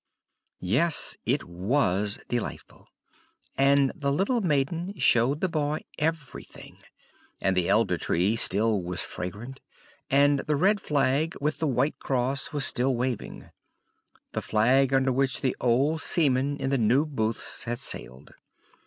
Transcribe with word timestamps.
Yes, 0.63 1.15
it 1.27 1.43
was 1.43 2.17
delightful; 2.27 2.87
and 3.55 3.91
the 3.95 4.11
little 4.11 4.41
maiden 4.41 4.97
showed 4.97 5.41
the 5.41 5.47
boy 5.47 5.81
everything; 5.99 6.77
and 7.39 7.55
the 7.55 7.69
Elder 7.69 7.99
Tree 7.99 8.35
still 8.35 8.81
was 8.81 9.01
fragrant, 9.03 9.59
and 10.09 10.39
the 10.39 10.55
red 10.55 10.81
flag, 10.81 11.37
with 11.39 11.59
the 11.59 11.67
white 11.67 11.99
cross, 11.99 12.51
was 12.51 12.65
still 12.65 12.95
waving: 12.95 13.51
the 14.31 14.41
flag 14.41 14.91
under 14.91 15.11
which 15.11 15.41
the 15.41 15.55
old 15.61 16.01
seaman 16.01 16.57
in 16.57 16.71
the 16.71 16.79
New 16.79 17.05
Booths 17.05 17.65
had 17.65 17.77
sailed. 17.77 18.33